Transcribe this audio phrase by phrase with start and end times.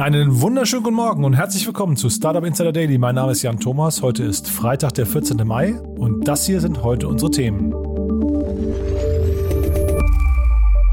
[0.00, 2.96] Einen wunderschönen guten Morgen und herzlich willkommen zu Startup Insider Daily.
[2.96, 4.00] Mein Name ist Jan Thomas.
[4.00, 5.46] Heute ist Freitag, der 14.
[5.46, 7.70] Mai und das hier sind heute unsere Themen.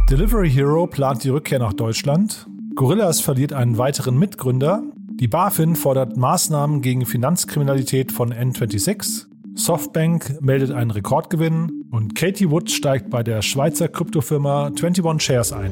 [0.10, 2.48] Delivery Hero plant die Rückkehr nach Deutschland.
[2.76, 4.84] Gorillas verliert einen weiteren Mitgründer.
[5.22, 9.28] Die BaFin fordert Maßnahmen gegen Finanzkriminalität von N26.
[9.56, 15.72] Softbank meldet einen Rekordgewinn und Katie Wood steigt bei der Schweizer Kryptofirma 21 Shares ein.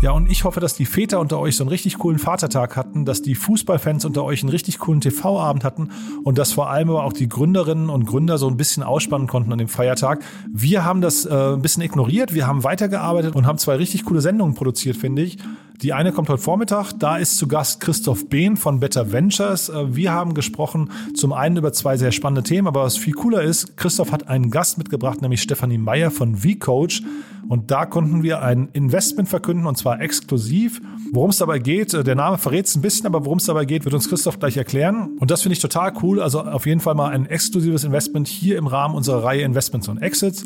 [0.00, 3.04] Ja, und ich hoffe, dass die Väter unter euch so einen richtig coolen Vatertag hatten,
[3.04, 5.90] dass die Fußballfans unter euch einen richtig coolen TV-Abend hatten
[6.22, 9.52] und dass vor allem aber auch die Gründerinnen und Gründer so ein bisschen ausspannen konnten
[9.52, 10.22] an dem Feiertag.
[10.52, 14.20] Wir haben das äh, ein bisschen ignoriert, wir haben weitergearbeitet und haben zwei richtig coole
[14.20, 15.38] Sendungen produziert, finde ich.
[15.82, 16.92] Die eine kommt heute Vormittag.
[16.98, 19.68] Da ist zu Gast Christoph Behn von Better Ventures.
[19.68, 23.42] Äh, wir haben gesprochen zum einen über zwei sehr spannende Themen, aber was viel cooler
[23.42, 27.04] ist, Christoph hat einen Gast mitgebracht, nämlich Stefanie Meyer von V-Coach.
[27.48, 30.82] Und da konnten wir ein Investment verkünden und zwar exklusiv.
[31.12, 33.64] Worum es dabei geht, äh, der Name verrät es ein bisschen, aber worum es dabei
[33.64, 35.16] geht, wird uns Christoph gleich erklären.
[35.20, 36.20] Und das finde ich total cool.
[36.20, 39.98] Also auf jeden Fall mal ein exklusives Investment hier im Rahmen unserer Reihe Investments und
[39.98, 40.44] Exits.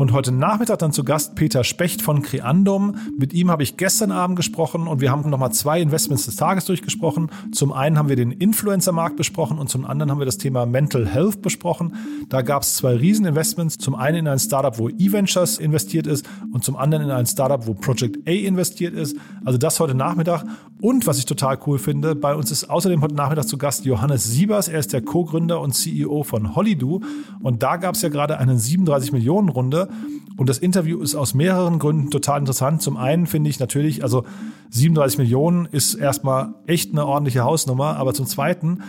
[0.00, 2.94] Und heute Nachmittag dann zu Gast Peter Specht von Creandum.
[3.18, 6.64] Mit ihm habe ich gestern Abend gesprochen und wir haben nochmal zwei Investments des Tages
[6.64, 7.30] durchgesprochen.
[7.52, 11.06] Zum einen haben wir den Influencer-Markt besprochen und zum anderen haben wir das Thema Mental
[11.06, 11.96] Health besprochen.
[12.30, 13.76] Da gab es zwei Rieseninvestments.
[13.76, 17.66] Zum einen in ein Startup, wo E-Ventures investiert ist und zum anderen in ein Startup,
[17.66, 19.18] wo Project A investiert ist.
[19.44, 20.46] Also das heute Nachmittag.
[20.80, 24.24] Und was ich total cool finde, bei uns ist außerdem heute Nachmittag zu Gast Johannes
[24.24, 24.68] Siebers.
[24.68, 27.02] Er ist der Co-Gründer und CEO von Hollydo.
[27.42, 29.89] Und da gab es ja gerade eine 37 Millionen Runde.
[30.36, 32.82] Und das Interview ist aus mehreren Gründen total interessant.
[32.82, 34.24] Zum einen finde ich natürlich, also
[34.70, 37.96] 37 Millionen ist erstmal echt eine ordentliche Hausnummer.
[37.96, 38.80] Aber zum zweiten,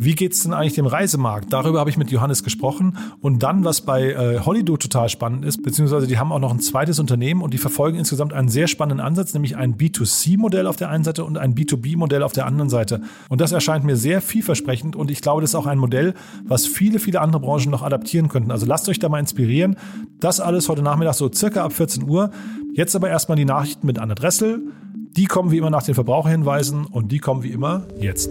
[0.00, 1.52] wie geht's denn eigentlich dem Reisemarkt?
[1.52, 2.96] Darüber habe ich mit Johannes gesprochen.
[3.20, 6.60] Und dann, was bei äh, Holido total spannend ist, beziehungsweise die haben auch noch ein
[6.60, 10.88] zweites Unternehmen und die verfolgen insgesamt einen sehr spannenden Ansatz, nämlich ein B2C-Modell auf der
[10.88, 13.00] einen Seite und ein B2B-Modell auf der anderen Seite.
[13.28, 16.66] Und das erscheint mir sehr vielversprechend und ich glaube, das ist auch ein Modell, was
[16.66, 18.52] viele, viele andere Branchen noch adaptieren könnten.
[18.52, 19.74] Also lasst euch da mal inspirieren.
[20.20, 22.30] Das alles heute Nachmittag so circa ab 14 Uhr.
[22.72, 24.60] Jetzt aber erstmal die Nachrichten mit Anne Dressel.
[25.16, 28.30] Die kommen wie immer nach den Verbraucherhinweisen und die kommen wie immer jetzt.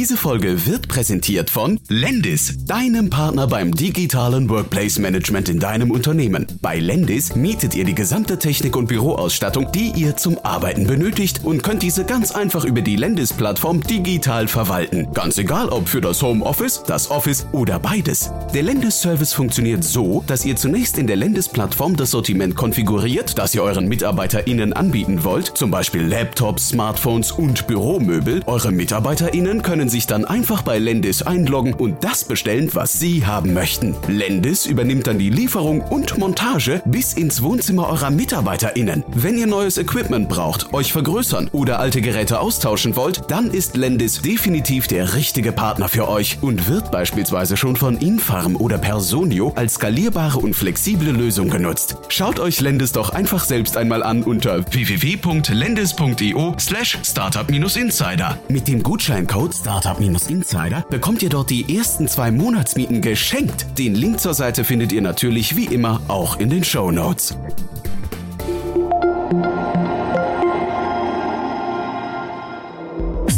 [0.00, 6.46] Diese Folge wird präsentiert von Lendis, deinem Partner beim digitalen Workplace Management in deinem Unternehmen.
[6.62, 11.62] Bei Lendis mietet ihr die gesamte Technik und Büroausstattung, die ihr zum Arbeiten benötigt und
[11.62, 15.06] könnt diese ganz einfach über die Lendis-Plattform digital verwalten.
[15.12, 18.30] Ganz egal, ob für das Homeoffice, das Office oder beides.
[18.54, 23.62] Der Lendis-Service funktioniert so, dass ihr zunächst in der Lendis-Plattform das Sortiment konfiguriert, das ihr
[23.62, 28.40] euren MitarbeiterInnen anbieten wollt, zum Beispiel Laptops, Smartphones und Büromöbel.
[28.46, 33.26] Eure MitarbeiterInnen können können sich dann einfach bei Lendis einloggen und das bestellen, was sie
[33.26, 33.94] haben möchten.
[34.08, 39.04] Lendis übernimmt dann die Lieferung und Montage bis ins Wohnzimmer eurer MitarbeiterInnen.
[39.08, 44.22] Wenn ihr neues Equipment braucht, euch vergrößern oder alte Geräte austauschen wollt, dann ist Lendis
[44.22, 49.74] definitiv der richtige Partner für euch und wird beispielsweise schon von Infarm oder Personio als
[49.74, 51.96] skalierbare und flexible Lösung genutzt.
[52.08, 58.38] Schaut euch Lendis doch einfach selbst einmal an unter www.lendis.io slash startup-insider.
[58.48, 63.64] Mit dem Gutscheincode Startup-Insider bekommt ihr dort die ersten zwei Monatsmieten geschenkt.
[63.78, 67.34] Den Link zur Seite findet ihr natürlich wie immer auch in den Show Notes.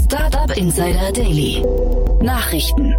[0.05, 1.65] Startup Insider Daily.
[2.21, 2.93] Nachrichten.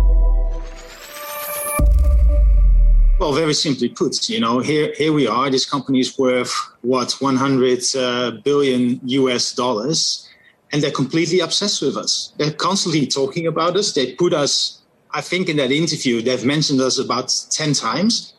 [3.20, 5.52] Well, very simply put, you know, here here we are.
[5.52, 10.30] This company is worth what 100 uh, billion US dollars.
[10.74, 12.34] And they're completely obsessed with us.
[12.38, 13.94] They're constantly talking about us.
[13.94, 18.34] They put us, I think, in that interview, they've mentioned us about 10 times.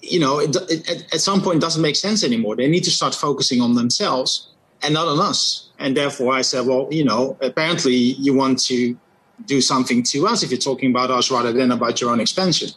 [0.00, 2.56] You know, it, it, at some point, doesn't make sense anymore.
[2.56, 4.48] They need to start focusing on themselves
[4.82, 5.68] and not on us.
[5.78, 8.98] And therefore, I said, well, you know, apparently you want to
[9.44, 12.70] do something to us if you're talking about us rather than about your own expansion.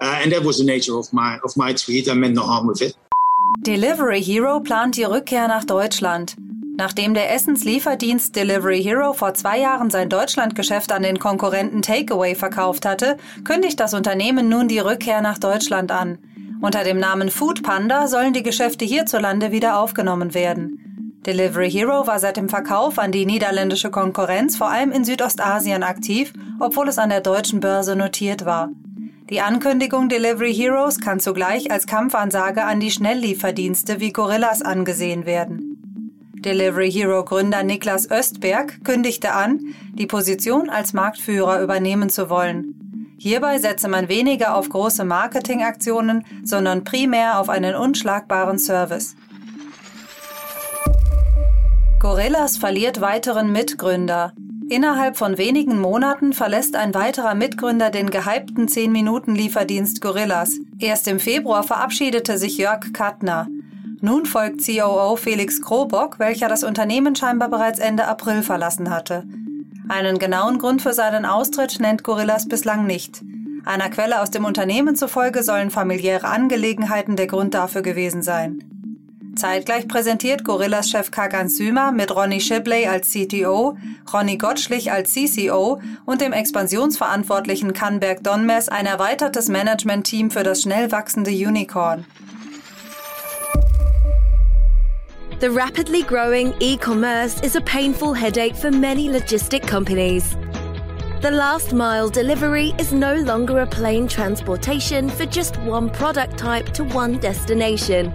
[0.00, 2.08] Uh, and that was the nature of my of my tweet.
[2.08, 2.96] I meant no harm with it.
[3.62, 6.36] Delivery Hero plant die Rückkehr nach Deutschland.
[6.78, 12.84] Nachdem der Essenslieferdienst Delivery Hero vor zwei Jahren sein Deutschlandgeschäft an den Konkurrenten Takeaway verkauft
[12.84, 16.18] hatte, kündigt das Unternehmen nun die Rückkehr nach Deutschland an.
[16.60, 21.22] Unter dem Namen Food Panda sollen die Geschäfte hierzulande wieder aufgenommen werden.
[21.26, 26.34] Delivery Hero war seit dem Verkauf an die niederländische Konkurrenz vor allem in Südostasien aktiv,
[26.60, 28.68] obwohl es an der deutschen Börse notiert war.
[29.30, 35.75] Die Ankündigung Delivery Heroes kann zugleich als Kampfansage an die Schnelllieferdienste wie Gorillas angesehen werden.
[36.46, 43.16] Delivery Hero Gründer Niklas Östberg kündigte an, die Position als Marktführer übernehmen zu wollen.
[43.18, 49.16] Hierbei setze man weniger auf große Marketingaktionen, sondern primär auf einen unschlagbaren Service.
[51.98, 54.32] Gorillas verliert weiteren Mitgründer.
[54.68, 60.52] Innerhalb von wenigen Monaten verlässt ein weiterer Mitgründer den gehypten 10-Minuten-Lieferdienst Gorillas.
[60.78, 63.48] Erst im Februar verabschiedete sich Jörg Kattner.
[64.00, 69.24] Nun folgt COO Felix Krobock, welcher das Unternehmen scheinbar bereits Ende April verlassen hatte.
[69.88, 73.22] Einen genauen Grund für seinen Austritt nennt Gorillas bislang nicht.
[73.64, 78.64] Einer Quelle aus dem Unternehmen zufolge sollen familiäre Angelegenheiten der Grund dafür gewesen sein.
[79.36, 83.76] Zeitgleich präsentiert Gorillas Chef Kagan Sümer mit Ronny Shibley als CTO,
[84.12, 90.90] Ronny Gottschlich als CCO und dem Expansionsverantwortlichen Kanberg Donmers ein erweitertes Management-Team für das schnell
[90.90, 92.06] wachsende Unicorn.
[95.38, 100.34] The rapidly growing e commerce is a painful headache for many logistic companies.
[101.20, 106.72] The last mile delivery is no longer a plain transportation for just one product type
[106.72, 108.14] to one destination.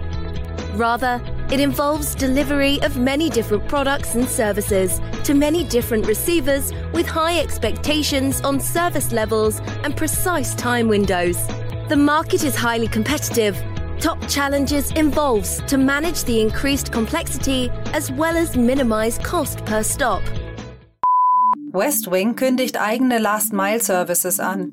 [0.74, 1.22] Rather,
[1.52, 7.38] it involves delivery of many different products and services to many different receivers with high
[7.38, 11.36] expectations on service levels and precise time windows.
[11.88, 13.62] The market is highly competitive
[14.02, 20.22] top challenges involves to manage the increased complexity as well as minimize cost per stop.
[21.72, 24.72] Westwing kündigt eigene Last-Mile-Services an.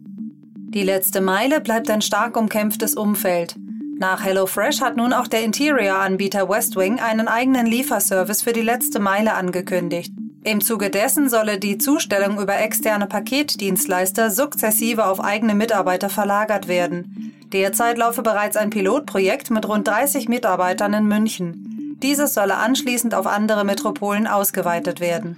[0.74, 3.56] Die letzte Meile bleibt ein stark umkämpftes Umfeld.
[4.00, 9.36] Nach HelloFresh hat nun auch der Interior-Anbieter Westwing einen eigenen Lieferservice für die letzte Meile
[9.36, 10.12] angekündigt.
[10.44, 17.34] Im Zuge dessen solle die Zustellung über externe Paketdienstleister sukzessive auf eigene Mitarbeiter verlagert werden.
[17.52, 21.98] Derzeit laufe bereits ein Pilotprojekt mit rund 30 Mitarbeitern in München.
[22.02, 25.38] Dieses solle anschließend auf andere Metropolen ausgeweitet werden.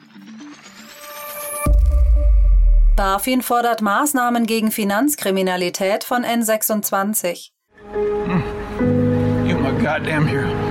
[2.97, 7.51] BaFin fordert Maßnahmen gegen Finanzkriminalität von N26.
[9.47, 10.70] You my goddamn hero.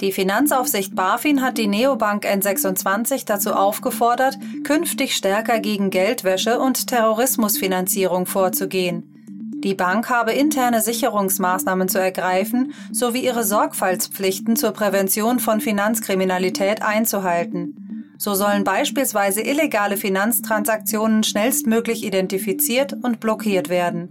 [0.00, 8.26] Die Finanzaufsicht BaFin hat die Neobank N26 dazu aufgefordert, künftig stärker gegen Geldwäsche und Terrorismusfinanzierung
[8.26, 9.14] vorzugehen.
[9.64, 18.12] Die Bank habe interne Sicherungsmaßnahmen zu ergreifen sowie ihre Sorgfaltspflichten zur Prävention von Finanzkriminalität einzuhalten.
[18.18, 24.10] So sollen beispielsweise illegale Finanztransaktionen schnellstmöglich identifiziert und blockiert werden.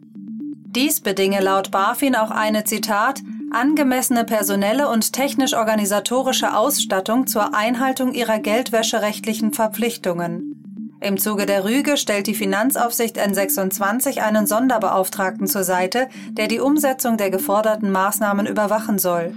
[0.75, 3.21] Dies bedinge laut BaFin auch eine Zitat
[3.53, 10.97] angemessene personelle und technisch-organisatorische Ausstattung zur Einhaltung ihrer geldwäscherechtlichen Verpflichtungen.
[11.01, 17.17] Im Zuge der Rüge stellt die Finanzaufsicht N26 einen Sonderbeauftragten zur Seite, der die Umsetzung
[17.17, 19.33] der geforderten Maßnahmen überwachen soll.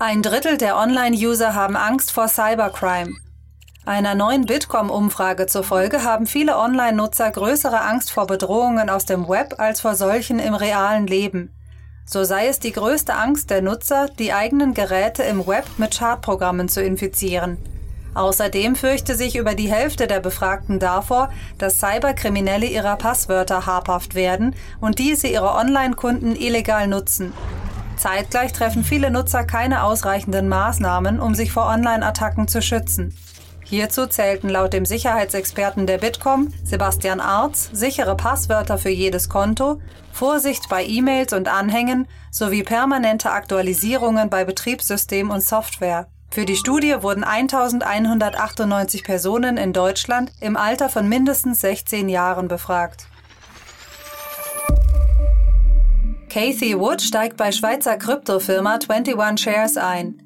[0.00, 3.16] Ein Drittel der Online-User haben Angst vor Cybercrime.
[3.88, 9.80] Einer neuen Bitkom-Umfrage zufolge haben viele Online-Nutzer größere Angst vor Bedrohungen aus dem Web als
[9.80, 11.54] vor solchen im realen Leben.
[12.04, 16.68] So sei es die größte Angst der Nutzer, die eigenen Geräte im Web mit Schadprogrammen
[16.68, 17.56] zu infizieren.
[18.12, 24.54] Außerdem fürchte sich über die Hälfte der Befragten davor, dass Cyberkriminelle ihrer Passwörter habhaft werden
[24.82, 27.32] und diese ihre Online-Kunden illegal nutzen.
[27.96, 33.14] Zeitgleich treffen viele Nutzer keine ausreichenden Maßnahmen, um sich vor Online-Attacken zu schützen.
[33.68, 40.70] Hierzu zählten laut dem Sicherheitsexperten der Bitkom, Sebastian Arz, sichere Passwörter für jedes Konto, Vorsicht
[40.70, 46.08] bei E-Mails und Anhängen sowie permanente Aktualisierungen bei Betriebssystem und Software.
[46.30, 53.06] Für die Studie wurden 1198 Personen in Deutschland im Alter von mindestens 16 Jahren befragt.
[56.30, 60.22] Kathy Wood steigt bei Schweizer Kryptofirma 21 Shares ein.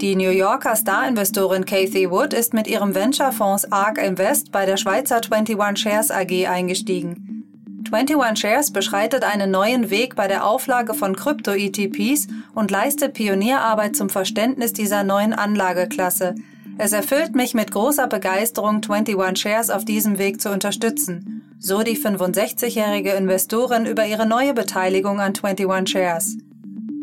[0.00, 5.22] Die New Yorker Star-Investorin Kathy Wood ist mit ihrem Venture-Fonds ARK Invest bei der Schweizer
[5.22, 7.82] 21 Shares AG eingestiegen.
[7.90, 14.10] 21 Shares beschreitet einen neuen Weg bei der Auflage von Krypto-ETPs und leistet Pionierarbeit zum
[14.10, 16.34] Verständnis dieser neuen Anlageklasse.
[16.76, 21.56] Es erfüllt mich mit großer Begeisterung, 21 Shares auf diesem Weg zu unterstützen.
[21.58, 26.36] So die 65-jährige Investorin über ihre neue Beteiligung an 21 Shares.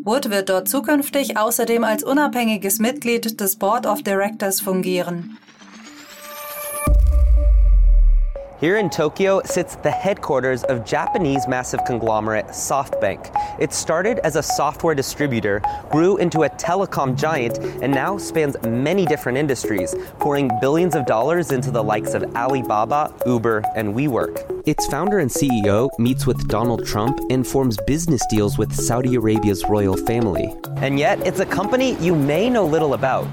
[0.04, 5.38] Wood wird dort zukünftig außerdem als unabhängiges Mitglied des Board of Directors fungieren.
[8.60, 13.34] Here in Tokyo sits the headquarters of Japanese massive conglomerate SoftBank.
[13.58, 19.06] It started as a software distributor, grew into a telecom giant, and now spans many
[19.06, 24.62] different industries, pouring billions of dollars into the likes of Alibaba, Uber, and WeWork.
[24.68, 29.64] Its founder and CEO meets with Donald Trump and forms business deals with Saudi Arabia's
[29.68, 30.54] royal family.
[30.76, 33.26] And yet, it's a company you may know little about.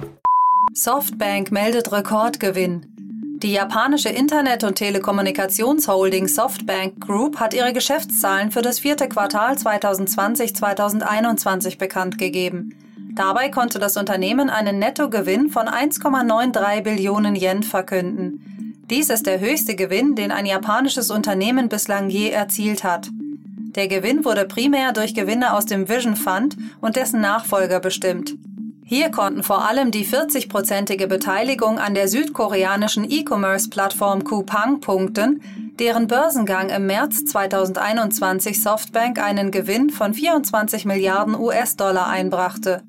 [0.74, 3.01] SoftBank meldet Rekordgewinn.
[3.44, 11.80] Die japanische Internet- und Telekommunikationsholding Softbank Group hat ihre Geschäftszahlen für das vierte Quartal 2020-2021
[11.80, 12.76] bekannt gegeben.
[13.16, 18.76] Dabei konnte das Unternehmen einen Nettogewinn von 1,93 Billionen Yen verkünden.
[18.92, 23.10] Dies ist der höchste Gewinn, den ein japanisches Unternehmen bislang je erzielt hat.
[23.12, 28.36] Der Gewinn wurde primär durch Gewinne aus dem Vision Fund und dessen Nachfolger bestimmt.
[28.94, 35.42] Hier konnten vor allem die 40-prozentige Beteiligung an der südkoreanischen E-Commerce-Plattform Coupang punkten,
[35.80, 42.84] deren Börsengang im März 2021 Softbank einen Gewinn von 24 Milliarden US-Dollar einbrachte.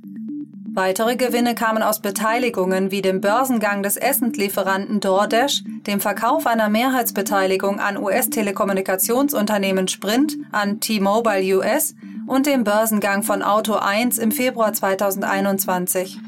[0.75, 7.79] Weitere Gewinne kamen aus Beteiligungen wie dem Börsengang des Essenslieferanten DoorDash, dem Verkauf einer Mehrheitsbeteiligung
[7.79, 11.95] an US-Telekommunikationsunternehmen Sprint an T-Mobile US
[12.27, 16.19] und dem Börsengang von Auto 1 im Februar 2021.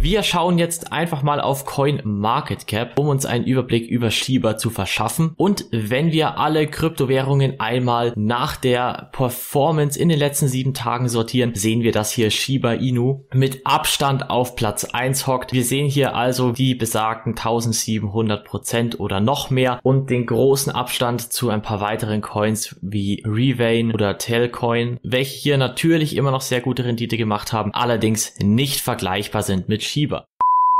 [0.00, 5.32] Wir schauen jetzt einfach mal auf CoinMarketCap, um uns einen Überblick über Shiba zu verschaffen.
[5.36, 11.54] Und wenn wir alle Kryptowährungen einmal nach der Performance in den letzten sieben Tagen sortieren,
[11.54, 15.52] sehen wir, dass hier Shiba Inu mit Abstand auf Platz 1 hockt.
[15.52, 21.32] Wir sehen hier also die besagten 1700 Prozent oder noch mehr und den großen Abstand
[21.32, 26.60] zu ein paar weiteren Coins wie Revain oder Telcoin, welche hier natürlich immer noch sehr
[26.60, 30.26] gute Rendite gemacht haben, allerdings nicht vergleichbar sind mit Shiba.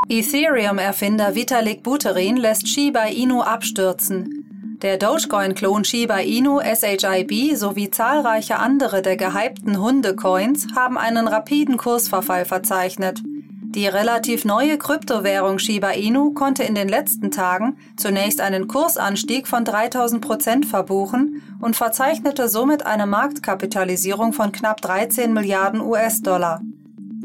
[0.08, 4.78] Ethereum-Erfinder Vitalik Buterin lässt Shiba Inu abstürzen.
[4.82, 12.44] Der Dogecoin-Klon Shiba Inu SHIB sowie zahlreiche andere der gehypten Hunde-Coins haben einen rapiden Kursverfall
[12.44, 13.22] verzeichnet.
[13.24, 19.64] Die relativ neue Kryptowährung Shiba Inu konnte in den letzten Tagen zunächst einen Kursanstieg von
[19.64, 26.60] 3000 Prozent verbuchen und verzeichnete somit eine Marktkapitalisierung von knapp 13 Milliarden US-Dollar.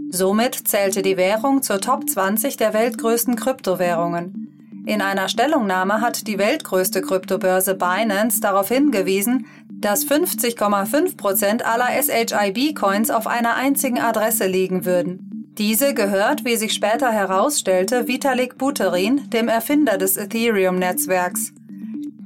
[0.09, 4.83] Somit zählte die Währung zur Top 20 der weltgrößten Kryptowährungen.
[4.85, 13.11] In einer Stellungnahme hat die weltgrößte Kryptobörse Binance darauf hingewiesen, dass 50,5 Prozent aller SHIB-Coins
[13.11, 15.53] auf einer einzigen Adresse liegen würden.
[15.57, 21.51] Diese gehört, wie sich später herausstellte, Vitalik Buterin, dem Erfinder des Ethereum-Netzwerks.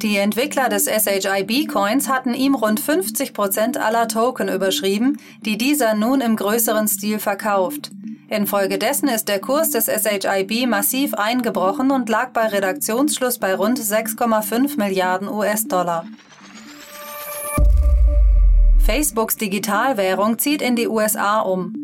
[0.01, 6.21] Die Entwickler des SHIB-Coins hatten ihm rund 50 Prozent aller Token überschrieben, die dieser nun
[6.21, 7.91] im größeren Stil verkauft.
[8.27, 14.77] Infolgedessen ist der Kurs des SHIB massiv eingebrochen und lag bei Redaktionsschluss bei rund 6,5
[14.77, 16.07] Milliarden US-Dollar.
[18.79, 21.80] Facebooks Digitalwährung zieht in die USA um.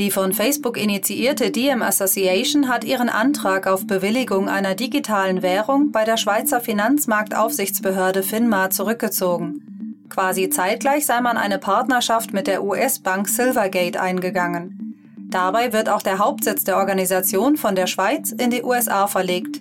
[0.00, 6.06] Die von Facebook initiierte Diem Association hat ihren Antrag auf Bewilligung einer digitalen Währung bei
[6.06, 9.98] der Schweizer Finanzmarktaufsichtsbehörde FINMA zurückgezogen.
[10.08, 14.96] Quasi zeitgleich sei man eine Partnerschaft mit der US-Bank Silvergate eingegangen.
[15.18, 19.60] Dabei wird auch der Hauptsitz der Organisation von der Schweiz in die USA verlegt.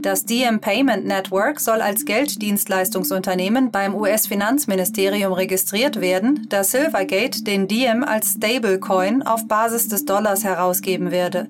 [0.00, 8.04] Das DM Payment Network soll als Gelddienstleistungsunternehmen beim US-Finanzministerium registriert werden, da Silvergate den Diem
[8.04, 11.48] als Stablecoin auf Basis des Dollars herausgeben werde.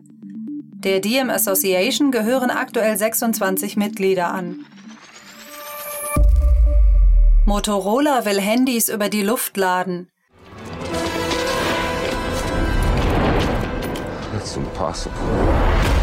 [0.79, 4.65] Der Diem Association gehören aktuell 26 Mitglieder an.
[7.45, 10.09] Motorola will Handys über die Luft laden.
[14.35, 15.98] It's impossible.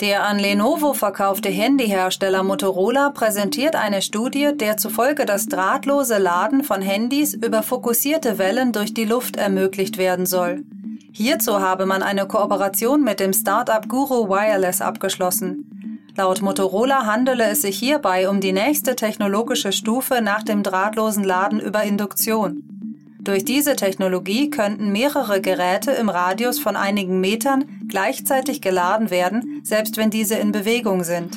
[0.00, 6.82] Der an Lenovo verkaufte Handyhersteller Motorola präsentiert eine Studie, der zufolge das drahtlose Laden von
[6.82, 10.64] Handys über fokussierte Wellen durch die Luft ermöglicht werden soll.
[11.12, 15.98] Hierzu habe man eine Kooperation mit dem Startup Guru Wireless abgeschlossen.
[16.14, 21.58] Laut Motorola handele es sich hierbei um die nächste technologische Stufe nach dem drahtlosen Laden
[21.58, 22.85] über Induktion.
[23.26, 29.96] Durch diese Technologie könnten mehrere Geräte im Radius von einigen Metern gleichzeitig geladen werden, selbst
[29.96, 31.36] wenn diese in Bewegung sind.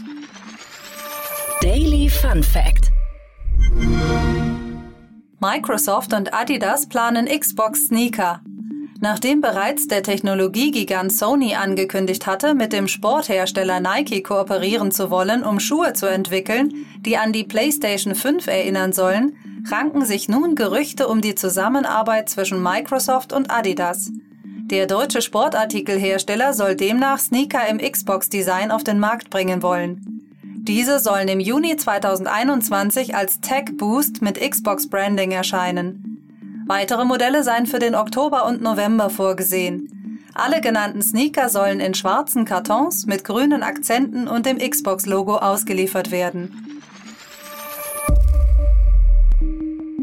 [1.64, 2.92] Daily Fun Fact.
[5.40, 8.42] Microsoft und Adidas planen Xbox Sneaker.
[9.02, 15.62] Nachdem bereits der Technologiegigant Sony angekündigt hatte, mit dem Sporthersteller Nike kooperieren zu wollen, um
[15.62, 19.38] Schuhe zu entwickeln, die an die PlayStation 5 erinnern sollen,
[19.72, 24.12] ranken sich nun Gerüchte um die Zusammenarbeit zwischen Microsoft und Adidas.
[24.70, 30.20] Der deutsche Sportartikelhersteller soll demnach Sneaker im Xbox-Design auf den Markt bringen wollen.
[30.44, 36.09] Diese sollen im Juni 2021 als Tech Boost mit Xbox Branding erscheinen.
[36.70, 40.22] Weitere Modelle seien für den Oktober und November vorgesehen.
[40.36, 46.84] Alle genannten Sneaker sollen in schwarzen Kartons mit grünen Akzenten und dem Xbox-Logo ausgeliefert werden.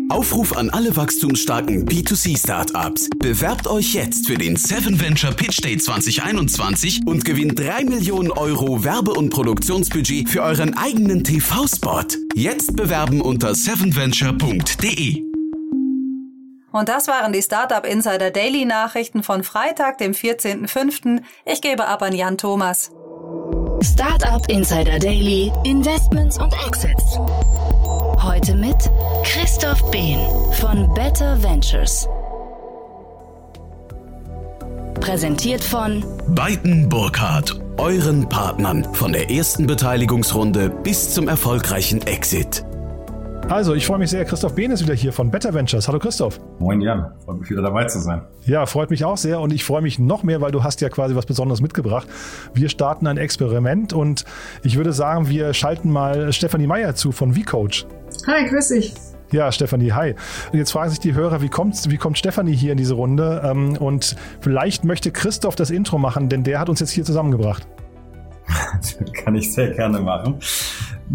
[0.09, 3.11] Aufruf an alle wachstumsstarken B2C-Startups.
[3.17, 8.83] Bewerbt euch jetzt für den 7 Venture Pitch Day 2021 und gewinnt 3 Millionen Euro
[8.83, 12.07] Werbe- und Produktionsbudget für euren eigenen TV-Spot.
[12.35, 15.36] Jetzt bewerben unter 7venture.de.
[16.77, 21.23] Und das waren die Startup Insider Daily Nachrichten von Freitag, dem 14.05.
[21.47, 22.91] Ich gebe ab an Jan Thomas.
[23.81, 27.19] Startup Insider Daily, Investments und Exits.
[28.23, 28.77] Heute mit
[29.25, 30.19] Christoph Behn
[30.61, 32.07] von Better Ventures.
[35.01, 42.67] Präsentiert von Beiten Burkhardt, euren Partnern von der ersten Beteiligungsrunde bis zum erfolgreichen Exit.
[43.49, 44.25] Also, ich freue mich sehr.
[44.25, 45.87] Christoph Behn ist wieder hier von Better Ventures.
[45.87, 46.41] Hallo Christoph.
[46.59, 48.23] Moin Jan, freut mich wieder dabei zu sein.
[48.45, 50.89] Ja, freut mich auch sehr und ich freue mich noch mehr, weil du hast ja
[50.89, 52.09] quasi was Besonderes mitgebracht.
[52.55, 54.25] Wir starten ein Experiment und
[54.65, 57.87] ich würde sagen, wir schalten mal Stefanie Meyer zu von VCoach.
[58.27, 58.95] Hi, grüß dich.
[59.31, 60.17] Ja, Stefanie, hi.
[60.53, 63.43] Jetzt fragen sich die Hörer, wie kommt, wie kommt Stefanie hier in diese Runde?
[63.45, 67.69] Ähm, und vielleicht möchte Christoph das Intro machen, denn der hat uns jetzt hier zusammengebracht.
[69.25, 70.41] Kann ich sehr gerne machen.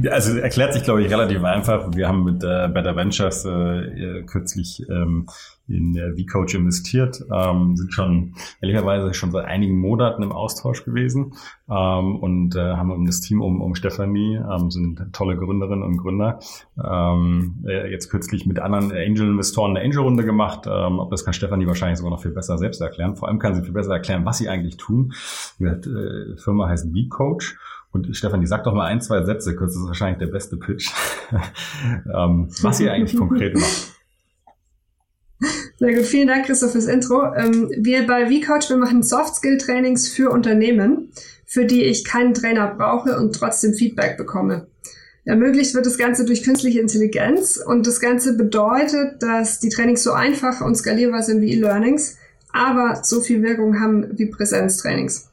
[0.09, 1.89] Also erklärt sich, glaube ich, relativ einfach.
[1.93, 5.27] Wir haben mit äh, Better Ventures äh, kürzlich ähm,
[5.67, 11.33] in äh, V-Coach investiert, ähm, sind schon ehrlicherweise schon seit einigen Monaten im Austausch gewesen
[11.69, 16.39] ähm, und äh, haben das Team um, um Stefanie, ähm, sind tolle Gründerinnen und Gründer,
[16.83, 20.67] ähm, äh, jetzt kürzlich mit anderen Angel-Investoren eine Angel-Runde gemacht.
[20.67, 23.15] Ähm, das kann Stefanie wahrscheinlich sogar noch viel besser selbst erklären.
[23.15, 25.13] Vor allem kann sie viel besser erklären, was sie eigentlich tun.
[25.59, 27.57] Die äh, Firma heißt V-Coach.
[27.91, 30.89] Und Stefan, sag doch mal ein, zwei Sätze kurz, ist wahrscheinlich der beste Pitch,
[32.13, 33.91] ähm, was ihr eigentlich konkret macht.
[35.79, 37.33] Sehr gut, vielen Dank, Christoph, fürs Intro.
[37.35, 41.11] Ähm, wir bei VCoach, wir machen Soft-Skill-Trainings für Unternehmen,
[41.45, 44.67] für die ich keinen Trainer brauche und trotzdem Feedback bekomme.
[45.25, 50.11] Ermöglicht wird das Ganze durch künstliche Intelligenz und das Ganze bedeutet, dass die Trainings so
[50.11, 52.17] einfach und skalierbar sind wie E-Learnings,
[52.53, 55.30] aber so viel Wirkung haben wie Präsenztrainings.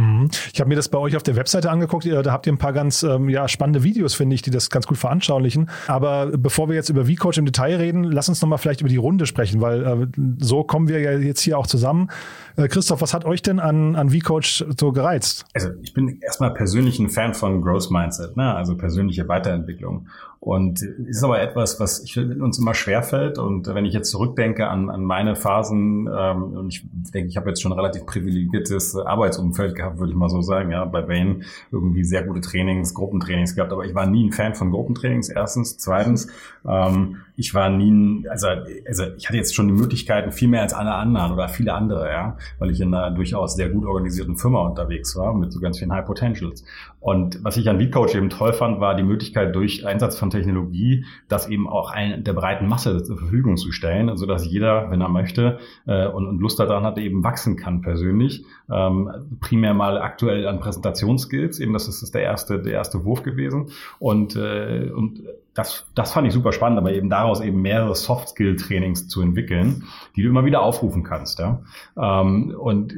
[0.00, 0.30] Mhm.
[0.52, 2.06] Ich habe mir das bei euch auf der Webseite angeguckt.
[2.06, 4.86] Da habt ihr ein paar ganz ähm, ja, spannende Videos, finde ich, die das ganz
[4.86, 5.68] gut veranschaulichen.
[5.86, 8.96] Aber bevor wir jetzt über VCoach im Detail reden, lass uns nochmal vielleicht über die
[8.96, 10.06] Runde sprechen, weil äh,
[10.38, 12.08] so kommen wir ja jetzt hier auch zusammen.
[12.56, 15.44] Äh, Christoph, was hat euch denn an, an VCoach so gereizt?
[15.54, 18.54] Also ich bin erstmal persönlich ein Fan von Growth Mindset, ne?
[18.54, 20.08] also persönliche Weiterentwicklung.
[20.42, 23.38] Und ist aber etwas, was ich, uns immer schwerfällt.
[23.38, 27.50] Und wenn ich jetzt zurückdenke an, an meine Phasen, ähm, und ich denke, ich habe
[27.50, 30.70] jetzt schon ein relativ privilegiertes Arbeitsumfeld gehabt, würde ich mal so sagen.
[30.70, 34.54] Ja, bei Bain irgendwie sehr gute Trainings, Gruppentrainings gehabt, aber ich war nie ein Fan
[34.54, 35.76] von Gruppentrainings, erstens.
[35.76, 36.28] Zweitens,
[36.66, 38.48] ähm, ich war nie, ein, also,
[38.86, 42.08] also ich hatte jetzt schon die Möglichkeiten, viel mehr als alle anderen oder viele andere,
[42.08, 45.78] ja, weil ich in einer durchaus sehr gut organisierten Firma unterwegs war, mit so ganz
[45.78, 46.64] vielen High Potentials.
[47.00, 51.06] Und was ich an VCoach eben toll fand, war die Möglichkeit, durch Einsatz von Technologie,
[51.28, 55.00] das eben auch ein, der breiten Masse zur Verfügung zu stellen, so dass jeder, wenn
[55.00, 58.44] er möchte äh, und, und Lust daran hat, eben wachsen kann persönlich.
[58.70, 59.10] Ähm,
[59.40, 63.22] primär mal aktuell an Präsentationsskills, eben das ist, das ist der erste, der erste Wurf
[63.22, 63.70] gewesen.
[63.98, 65.22] Und, äh, und
[65.60, 69.84] das, das fand ich super spannend, aber eben daraus eben mehrere Soft-Skill-Trainings zu entwickeln,
[70.16, 71.38] die du immer wieder aufrufen kannst.
[71.38, 71.62] Ja?
[71.96, 72.94] Ähm, und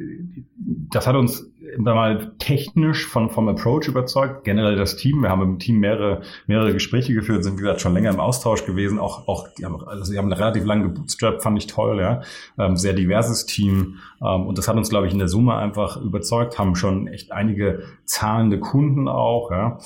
[0.64, 5.22] das hat uns mal technisch von, vom Approach überzeugt, generell das Team.
[5.22, 8.64] Wir haben im Team mehrere, mehrere Gespräche geführt, sind wie gesagt schon länger im Austausch
[8.64, 8.98] gewesen.
[8.98, 12.22] Auch, auch die haben, also sie haben relativ lange gebootstrapped, fand ich toll, ja.
[12.58, 13.98] Ähm, sehr diverses Team.
[14.20, 17.32] Ähm, und das hat uns, glaube ich, in der Summe einfach überzeugt, haben schon echt
[17.32, 19.78] einige zahlende Kunden auch, ja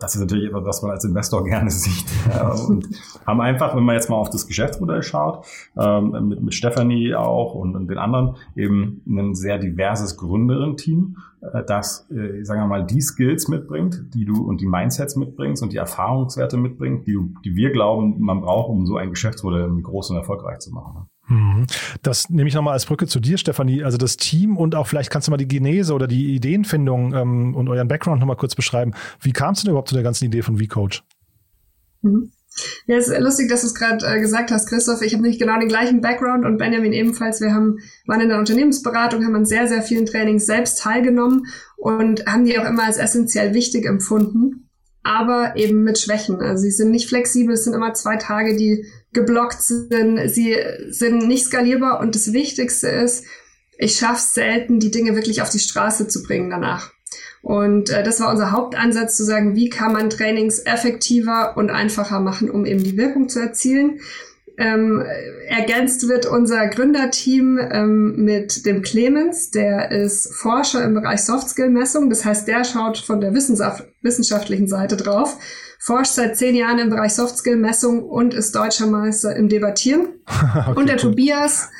[0.00, 2.06] das ist natürlich etwas, was man als Investor gerne sieht.
[2.28, 2.52] Ja.
[2.52, 2.88] Und
[3.26, 7.54] haben einfach, wenn man jetzt mal auf das Geschäftsmodell schaut, ähm, mit, mit Stephanie auch
[7.54, 12.84] und, und den anderen, eben ein sehr diverses Gründerin-Team, äh, das, äh, sagen wir mal,
[12.84, 17.54] die Skills mitbringt, die du und die Mindsets mitbringst und die Erfahrungswerte mitbringt, die, die
[17.56, 21.08] wir glauben, man braucht, um so ein Geschäftsmodell groß und erfolgreich zu machen.
[21.28, 21.66] Mhm.
[22.02, 23.84] Das nehme ich nochmal als Brücke zu dir, Stefanie.
[23.84, 27.54] Also das Team und auch vielleicht kannst du mal die Genese oder die Ideenfindung ähm,
[27.54, 28.92] und euren Background nochmal kurz beschreiben.
[29.20, 31.04] Wie kamst du denn überhaupt zu der ganzen Idee von V-Coach?
[32.02, 32.32] Mhm.
[32.86, 35.02] Ja, es ist lustig, dass du es gerade äh, gesagt hast, Christoph.
[35.02, 37.40] Ich habe nicht genau den gleichen Background und Benjamin ebenfalls.
[37.40, 42.26] Wir haben, waren in der Unternehmensberatung, haben an sehr, sehr vielen Trainings selbst teilgenommen und
[42.26, 44.70] haben die auch immer als essentiell wichtig empfunden,
[45.02, 46.40] aber eben mit Schwächen.
[46.40, 50.56] Also sie sind nicht flexibel, es sind immer zwei Tage, die geblockt sind, sie
[50.90, 53.24] sind nicht skalierbar und das Wichtigste ist,
[53.78, 56.90] ich schaffe selten, die Dinge wirklich auf die Straße zu bringen danach.
[57.48, 62.20] Und äh, das war unser Hauptansatz zu sagen, wie kann man Trainings effektiver und einfacher
[62.20, 64.00] machen, um eben die Wirkung zu erzielen.
[64.58, 65.02] Ähm,
[65.46, 72.10] ergänzt wird unser Gründerteam ähm, mit dem Clemens, der ist Forscher im Bereich Softskill-Messung.
[72.10, 75.38] Das heißt, der schaut von der Wissenschaft wissenschaftlichen Seite drauf.
[75.78, 80.08] forscht seit zehn Jahren im Bereich Softskill-Messung und ist deutscher Meister im Debattieren.
[80.26, 81.12] okay, und der cool.
[81.12, 81.70] Tobias,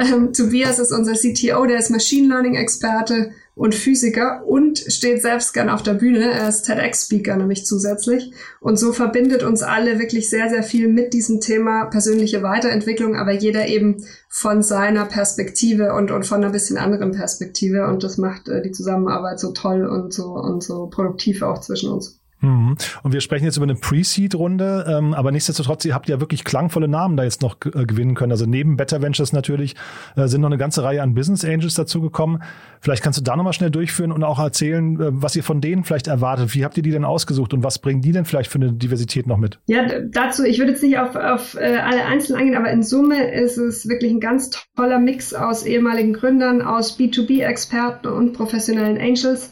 [0.00, 5.68] ähm, Tobias ist unser CTO, der ist Machine Learning-Experte und Physiker und steht selbst gern
[5.68, 6.30] auf der Bühne.
[6.30, 8.32] Er ist TEDx-Speaker nämlich zusätzlich.
[8.60, 13.32] Und so verbindet uns alle wirklich sehr, sehr viel mit diesem Thema persönliche Weiterentwicklung, aber
[13.32, 17.86] jeder eben von seiner Perspektive und, und von einer bisschen anderen Perspektive.
[17.86, 21.90] Und das macht äh, die Zusammenarbeit so toll und so, und so produktiv auch zwischen
[21.90, 22.19] uns.
[22.40, 22.76] Mhm.
[23.02, 26.88] Und wir sprechen jetzt über eine Pre-Seed-Runde, ähm, aber nichtsdestotrotz, ihr habt ja wirklich klangvolle
[26.88, 28.32] Namen da jetzt noch äh, gewinnen können.
[28.32, 29.76] Also neben Better Ventures natürlich
[30.16, 32.42] äh, sind noch eine ganze Reihe an Business Angels dazugekommen.
[32.80, 35.84] Vielleicht kannst du da nochmal schnell durchführen und auch erzählen, äh, was ihr von denen
[35.84, 36.54] vielleicht erwartet.
[36.54, 39.26] Wie habt ihr die denn ausgesucht und was bringen die denn vielleicht für eine Diversität
[39.26, 39.58] noch mit?
[39.66, 43.58] Ja, dazu, ich würde jetzt nicht auf, auf alle einzeln eingehen, aber in Summe ist
[43.58, 49.50] es wirklich ein ganz toller Mix aus ehemaligen Gründern, aus B2B-Experten und professionellen Angels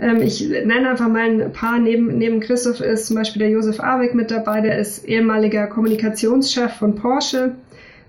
[0.00, 1.78] ähm, ich nenne einfach mal ein paar.
[1.78, 6.72] Neben, neben Christoph ist zum Beispiel der Josef Abeck mit dabei, der ist ehemaliger Kommunikationschef
[6.74, 7.54] von Porsche.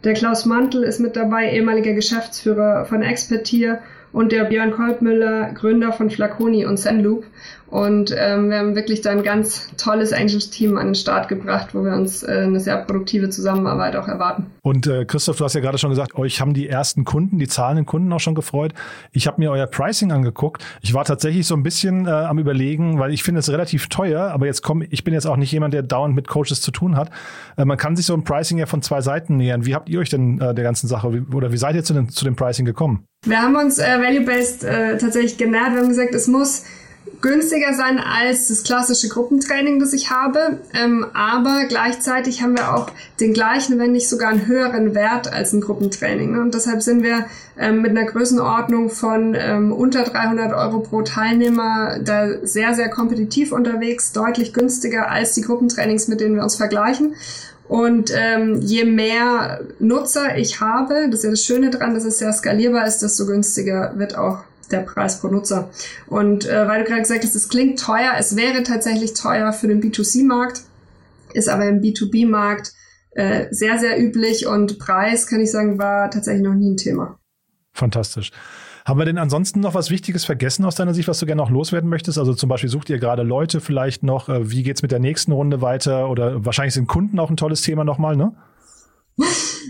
[0.04, 3.80] Der Klaus Mantel ist mit dabei, ehemaliger Geschäftsführer von Expertier
[4.12, 7.26] und der Björn Kolbmüller, Gründer von Flaconi und Zenloop.
[7.70, 11.84] Und ähm, wir haben wirklich da ein ganz tolles Angels-Team an den Start gebracht, wo
[11.84, 14.48] wir uns äh, eine sehr produktive Zusammenarbeit auch erwarten.
[14.64, 17.48] Und äh, Christoph, du hast ja gerade schon gesagt, euch haben die ersten Kunden, die
[17.48, 18.74] zahlenden Kunden auch schon gefreut.
[19.12, 20.66] Ich habe mir euer Pricing angeguckt.
[20.82, 24.32] Ich war tatsächlich so ein bisschen äh, am überlegen, weil ich finde es relativ teuer,
[24.32, 26.98] aber jetzt komm, ich bin jetzt auch nicht jemand, der dauernd mit Coaches zu tun
[26.98, 27.12] hat.
[27.56, 29.66] Äh, man kann sich so ein Pricing ja von zwei Seiten nähern.
[29.66, 31.94] Wie habt ihr euch denn äh, der ganzen Sache wie, oder wie seid ihr zu,
[31.94, 33.06] den, zu dem Pricing gekommen?
[33.26, 35.74] Wir haben uns äh, Value-Based äh, tatsächlich genährt.
[35.74, 36.64] Wir haben gesagt, es muss
[37.22, 40.60] günstiger sein als das klassische Gruppentraining, das ich habe.
[40.74, 45.54] Ähm, aber gleichzeitig haben wir auch den gleichen, wenn nicht sogar einen höheren Wert als
[45.54, 46.40] ein Gruppentraining.
[46.40, 47.26] Und deshalb sind wir
[47.58, 53.52] ähm, mit einer Größenordnung von ähm, unter 300 Euro pro Teilnehmer da sehr, sehr kompetitiv
[53.52, 57.16] unterwegs, deutlich günstiger als die Gruppentrainings, mit denen wir uns vergleichen.
[57.70, 62.18] Und ähm, je mehr Nutzer ich habe, das ist ja das Schöne dran, dass es
[62.18, 64.40] sehr skalierbar ist, desto günstiger wird auch
[64.72, 65.70] der Preis pro Nutzer.
[66.08, 69.68] Und äh, weil du gerade gesagt hast, es klingt teuer, es wäre tatsächlich teuer für
[69.68, 70.62] den B2C-Markt,
[71.34, 72.74] ist aber im B2B-Markt
[73.12, 77.20] äh, sehr, sehr üblich und Preis, kann ich sagen, war tatsächlich noch nie ein Thema.
[77.74, 78.32] Fantastisch.
[78.86, 81.52] Haben wir denn ansonsten noch was Wichtiges vergessen aus deiner Sicht, was du gerne noch
[81.52, 82.18] loswerden möchtest?
[82.18, 85.32] Also zum Beispiel sucht ihr gerade Leute vielleicht noch, äh, wie geht's mit der nächsten
[85.32, 86.10] Runde weiter?
[86.10, 88.34] Oder wahrscheinlich sind Kunden auch ein tolles Thema nochmal, ne?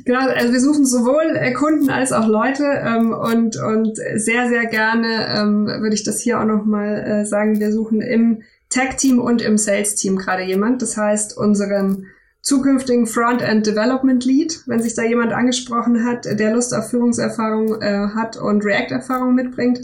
[0.10, 4.66] Genau, also wir suchen sowohl äh, Kunden als auch Leute ähm, und, und sehr, sehr
[4.66, 9.44] gerne ähm, würde ich das hier auch nochmal äh, sagen, wir suchen im Tech-Team und
[9.44, 10.82] im Sales-Team gerade jemand.
[10.82, 12.08] Das heißt, unseren
[12.42, 18.08] zukünftigen Frontend Development Lead, wenn sich da jemand angesprochen hat, der Lust auf Führungserfahrung äh,
[18.16, 19.82] hat und React-Erfahrung mitbringt.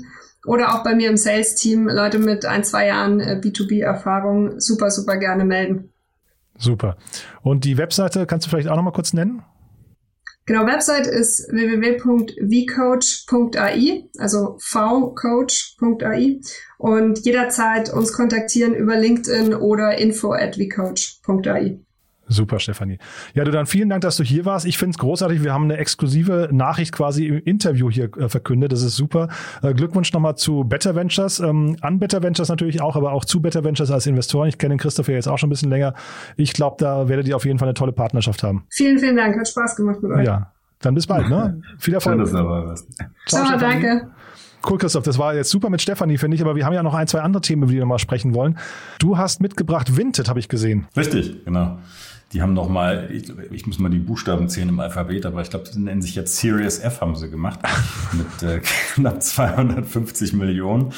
[0.47, 5.17] Oder auch bei mir im Sales-Team Leute mit ein, zwei Jahren äh, B2B-Erfahrung super, super
[5.17, 5.91] gerne melden.
[6.57, 6.97] Super.
[7.43, 9.43] Und die Webseite kannst du vielleicht auch noch mal kurz nennen?
[10.47, 16.39] Genau, Website ist www.vcoach.ai, also vcoach.ai
[16.77, 21.79] und jederzeit uns kontaktieren über LinkedIn oder info at vcoach.ai.
[22.27, 22.97] Super, Stefanie.
[23.35, 24.65] Ja, du dann vielen Dank, dass du hier warst.
[24.65, 25.43] Ich finde es großartig.
[25.43, 28.71] Wir haben eine exklusive Nachricht quasi im Interview hier äh, verkündet.
[28.71, 29.29] Das ist super.
[29.61, 33.41] Äh, Glückwunsch nochmal zu Better Ventures, ähm, an Better Ventures natürlich auch, aber auch zu
[33.41, 34.47] Better Ventures als Investoren.
[34.47, 35.93] Ich kenne den Christoph ja jetzt auch schon ein bisschen länger.
[36.35, 38.65] Ich glaube, da werdet ihr auf jeden Fall eine tolle Partnerschaft haben.
[38.69, 39.37] Vielen, vielen Dank.
[39.37, 40.25] Hat Spaß gemacht mit euch.
[40.25, 41.29] Ja, dann bis bald.
[41.29, 41.61] Ne?
[41.77, 42.15] Viel Erfolg.
[42.15, 42.87] Schön, dass du dabei warst.
[43.27, 44.09] Ciao, Ciao danke.
[44.67, 46.95] Cool, Christoph, das war jetzt super mit Stefanie, finde ich, aber wir haben ja noch
[46.95, 48.57] ein, zwei andere Themen, über die wir mal sprechen wollen.
[48.97, 50.87] Du hast mitgebracht Vinted, habe ich gesehen.
[50.97, 51.77] Richtig, genau.
[52.35, 55.49] Die haben noch mal, ich, ich, muss mal die Buchstaben zählen im Alphabet, aber ich
[55.49, 57.61] glaube, sie nennen sich jetzt Series F, haben sie gemacht,
[58.11, 60.91] mit äh, knapp 250 Millionen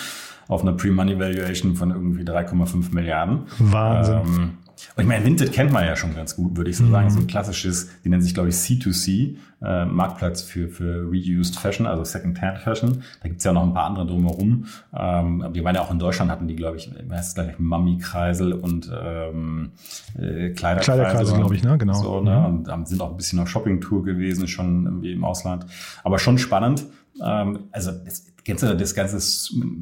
[0.47, 3.43] auf einer Pre-Money Valuation von irgendwie 3,5 Milliarden.
[3.59, 4.21] Wahnsinn.
[4.25, 4.57] Ähm,
[4.95, 6.91] und ich meine, Vinted kennt man ja schon ganz gut, würde ich so mhm.
[6.91, 7.09] sagen.
[7.09, 11.87] So ein klassisches, die nennen sich, glaube ich, C2C, äh, Marktplatz für, für Reused Fashion,
[11.87, 13.03] also Second-Hand Fashion.
[13.21, 14.65] Da gibt's ja noch ein paar andere drumherum.
[14.95, 17.57] Ähm, aber die waren ja auch in Deutschland, hatten die, glaube ich, heißt es gleich
[17.57, 19.71] Mummy-Kreisel und ähm,
[20.15, 20.83] äh, Kleiderkreisel.
[20.83, 21.77] Kleiderkreisel, glaube ich, ne?
[21.77, 21.93] Genau.
[21.93, 22.47] So, ne?
[22.49, 22.71] Mhm.
[22.71, 25.65] Und sind auch ein bisschen auf Shopping-Tour gewesen, schon im Ausland.
[26.03, 26.85] Aber schon spannend.
[27.23, 29.17] Ähm, also das, du das ganze,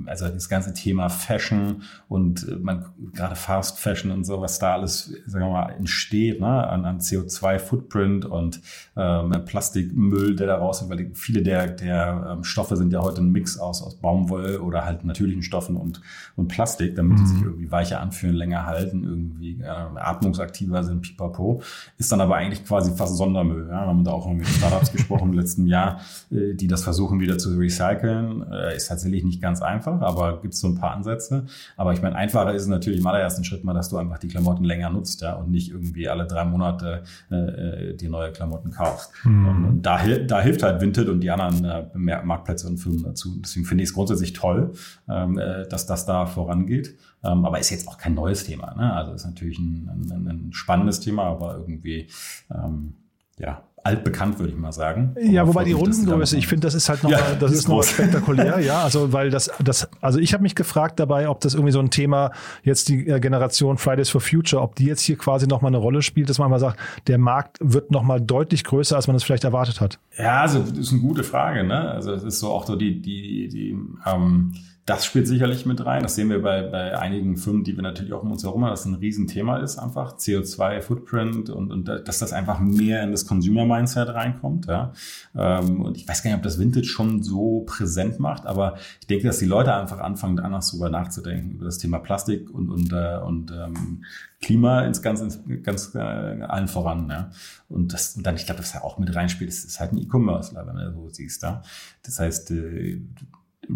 [0.06, 4.74] also das ganze Thema Fashion und äh, man gerade Fast Fashion und so, was da
[4.74, 8.62] alles, sagen wir mal, entsteht, ne, an, an CO2-Footprint und
[8.98, 13.32] ähm, Plastikmüll, der da rauskommt, weil viele der, der ähm, Stoffe sind ja heute ein
[13.32, 16.02] Mix aus, aus Baumwolle oder halt natürlichen Stoffen und,
[16.36, 17.26] und Plastik, damit mhm.
[17.26, 21.62] sie sich irgendwie weicher anfühlen, länger halten, irgendwie äh, atmungsaktiver sind, pipapo.
[21.98, 23.68] Ist dann aber eigentlich quasi fast Sondermüll.
[23.68, 23.82] Ja?
[23.82, 26.00] Wir haben da auch irgendwie Startups gesprochen im letzten Jahr,
[26.32, 28.44] äh, die das versuchen wieder zu recyceln
[28.76, 31.46] ist tatsächlich nicht ganz einfach, aber gibt es so ein paar Ansätze.
[31.78, 34.64] Aber ich meine, einfacher ist natürlich im allerersten Schritt mal, dass du einfach die Klamotten
[34.64, 39.12] länger nutzt ja, und nicht irgendwie alle drei Monate äh, äh die neue Klamotten kaufst.
[39.24, 39.48] Mhm.
[39.48, 43.40] Und, und da, da hilft halt Vinted und die anderen äh, Marktplätze und Firmen dazu.
[43.42, 44.74] Deswegen finde ich es grundsätzlich toll,
[45.08, 46.96] ähm, äh, dass das da vorangeht.
[47.24, 48.74] Ähm, aber ist jetzt auch kein neues Thema.
[48.76, 48.94] Ne?
[48.94, 52.08] Also ist natürlich ein, ein, ein spannendes Thema, aber irgendwie
[52.54, 52.96] ähm,
[53.38, 55.16] ja, altbekannt, würde ich mal sagen.
[55.22, 58.60] Ja, wobei die Rundengröße, ich finde, das ist halt nochmal, ja, das ist, nochmal spektakulär,
[58.66, 58.82] ja.
[58.82, 61.92] Also, weil das, das, also ich habe mich gefragt dabei, ob das irgendwie so ein
[61.92, 62.32] Thema
[62.64, 66.02] jetzt die äh, Generation Fridays for Future, ob die jetzt hier quasi nochmal eine Rolle
[66.02, 69.44] spielt, dass man mal sagt, der Markt wird nochmal deutlich größer, als man es vielleicht
[69.44, 70.00] erwartet hat.
[70.18, 71.92] Ja, also das ist eine gute Frage, ne?
[71.92, 76.04] Also es ist so auch so die, die, die, ähm, das spielt sicherlich mit rein.
[76.04, 78.70] Das sehen wir bei, bei einigen Firmen, die wir natürlich auch um uns herum haben,
[78.70, 80.18] dass ein Riesenthema ist einfach.
[80.18, 84.68] CO2-Footprint und, und dass das einfach mehr in das Consumer-Mindset reinkommt.
[84.68, 84.94] Ja.
[85.36, 89.08] Ähm, und ich weiß gar nicht, ob das Vintage schon so präsent macht, aber ich
[89.08, 92.94] denke, dass die Leute einfach anfangen, anders darüber nachzudenken, über das Thema Plastik und, und,
[92.94, 94.06] äh, und ähm,
[94.40, 97.10] Klima ins ganz, ganz äh, allen voran.
[97.10, 97.32] Ja.
[97.70, 99.98] Und das, und dann, ich glaube, das ja auch mit reinspielt, das ist halt ein
[99.98, 101.42] E-Commerce, wenn du so siehst.
[101.42, 101.64] Ja.
[102.04, 103.02] Das heißt, äh,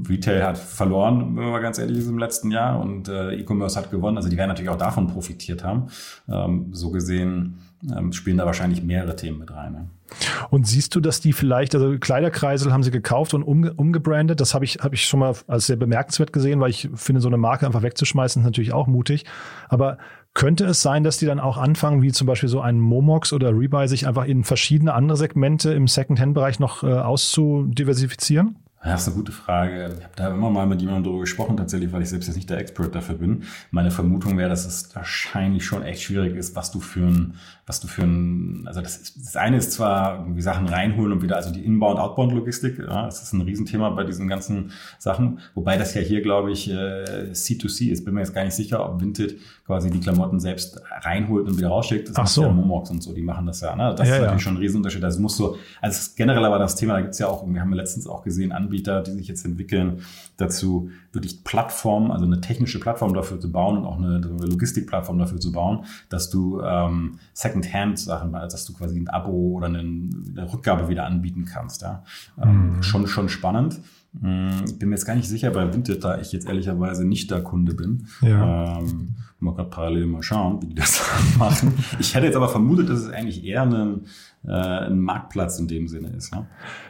[0.08, 3.92] Retail hat verloren, wenn man ganz ehrlich ist, im letzten Jahr und äh, E-Commerce hat
[3.92, 4.18] gewonnen.
[4.18, 5.88] Also die werden natürlich auch davon profitiert haben.
[6.28, 7.60] Ähm, so gesehen
[7.96, 9.72] ähm, spielen da wahrscheinlich mehrere Themen mit rein.
[9.72, 9.88] Ne?
[10.50, 14.42] Und siehst du, dass die vielleicht, also Kleiderkreisel haben sie gekauft und umge umgebrandet.
[14.42, 17.28] Das habe ich, hab ich schon mal als sehr bemerkenswert gesehen, weil ich finde, so
[17.30, 19.26] eine Marke einfach wegzuschmeißen ist natürlich auch mutig.
[19.70, 19.98] Aber
[20.34, 23.52] könnte es sein, dass die dann auch anfangen, wie zum Beispiel so ein Momox oder
[23.58, 28.58] Rebuy, sich einfach in verschiedene andere Segmente im Second-Hand-Bereich noch äh, auszudiversifizieren?
[28.84, 29.94] Ja, das ist eine gute Frage.
[29.98, 32.50] Ich habe da immer mal mit jemandem darüber gesprochen, tatsächlich, weil ich selbst jetzt nicht
[32.50, 33.44] der Expert dafür bin.
[33.72, 37.34] Meine Vermutung wäre, dass es wahrscheinlich schon echt schwierig ist, was du für ein,
[37.66, 41.22] was du für ein, also das, ist, das eine ist zwar irgendwie Sachen reinholen und
[41.22, 45.94] wieder, also die Inbound-Outbound-Logistik, ja, das ist ein Riesenthema bei diesen ganzen Sachen, wobei das
[45.94, 48.06] ja hier, glaube ich, äh, C2C ist.
[48.06, 49.40] Bin mir jetzt gar nicht sicher, ob Vinted
[49.70, 52.10] quasi die Klamotten selbst reinholt und wieder rausschickt.
[52.10, 52.42] Das Ach so.
[52.42, 53.76] ja Momox und so, die machen das ja.
[53.76, 53.94] Ne?
[53.96, 54.40] Das ja, ist natürlich ja.
[54.40, 55.04] schon ein Riesenunterschied.
[55.04, 57.76] Also musst du, also generell aber das Thema, da gibt's ja auch, wir haben ja
[57.76, 60.02] letztens auch gesehen, Anbieter, die sich jetzt entwickeln,
[60.38, 65.18] dazu wirklich Plattformen, also eine technische Plattform dafür zu bauen und auch eine, eine Logistikplattform
[65.18, 69.80] dafür zu bauen, dass du ähm, Second-Hand-Sachen, also dass du quasi ein Abo oder eine,
[69.80, 71.82] eine Rückgabe wieder anbieten kannst.
[71.82, 72.04] Ja?
[72.42, 72.84] Ähm, mhm.
[72.84, 73.80] schon, schon spannend.
[74.14, 77.32] Mm, ich bin mir jetzt gar nicht sicher bei Vinted, da ich jetzt ehrlicherweise nicht
[77.32, 78.08] der Kunde bin.
[78.22, 78.80] Ja.
[78.80, 81.02] Ähm, mal gerade parallel mal schauen, wie die das
[81.38, 81.74] machen.
[82.00, 84.02] Ich hätte jetzt aber vermutet, dass es eigentlich eher ein,
[84.46, 86.34] äh, ein Marktplatz in dem Sinne ist.
[86.34, 86.48] Ja,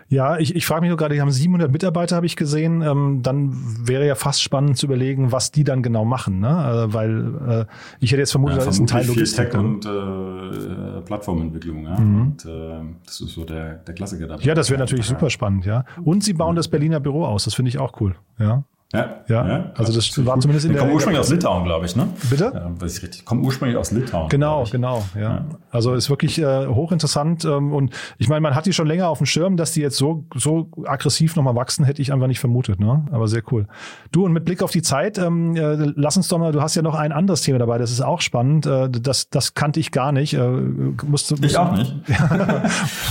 [0.10, 2.82] ja ich, ich frage mich nur gerade, die haben 700 Mitarbeiter, habe ich gesehen.
[2.82, 3.54] Ähm, dann
[3.88, 6.40] wäre ja fast spannend zu überlegen, was die dann genau machen.
[6.40, 6.88] Ne?
[6.90, 7.66] Äh, weil äh,
[8.00, 9.54] ich hätte jetzt vermutet, ja, das ist ein Teil Logistik.
[9.54, 9.60] Ne?
[9.60, 11.84] und äh, Plattformentwicklung.
[11.84, 12.00] Ja?
[12.00, 12.22] Mhm.
[12.22, 14.44] Und äh, das ist so der, der Klassiker dabei.
[14.44, 15.16] Ja, das wäre natürlich ja.
[15.16, 15.66] super spannend.
[15.66, 15.86] ja.
[16.04, 17.46] Und sie bauen das Berliner Büro aus.
[17.46, 18.16] Das finde ich auch cool.
[18.40, 18.64] Ja.
[18.92, 20.82] Ja, ja, ja also das, das war zumindest in der.
[20.82, 22.08] Kommt ursprünglich aus Litauen, glaube ich, ne?
[22.28, 22.52] Bitte?
[22.52, 23.24] Ja, weiß ich richtig.
[23.24, 24.30] Kommt ursprünglich aus Litauen.
[24.30, 25.22] Genau, genau, ja.
[25.22, 25.46] ja.
[25.70, 29.20] Also ist wirklich äh, hochinteressant ähm, und ich meine, man hat die schon länger auf
[29.20, 32.80] dem Schirm, dass die jetzt so so aggressiv nochmal wachsen, hätte ich einfach nicht vermutet,
[32.80, 33.06] ne?
[33.12, 33.68] Aber sehr cool.
[34.12, 36.52] Du und mit Blick auf die Zeit, ähm, äh, lass uns doch mal.
[36.52, 38.66] Du hast ja noch ein anderes Thema dabei, das ist auch spannend.
[38.66, 40.34] Äh, das das kannte ich gar nicht.
[40.34, 41.96] Äh, musst, musst, ich auch nicht.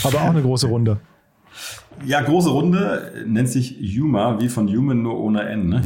[0.03, 0.99] aber auch eine große Runde.
[2.05, 5.69] Ja, große Runde nennt sich Huma, wie von Human nur ohne N.
[5.69, 5.83] Ne?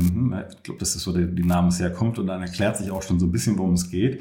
[0.51, 3.19] Ich glaube, das ist so, der, die Namens herkommt und dann erklärt sich auch schon
[3.19, 4.21] so ein bisschen, worum es geht.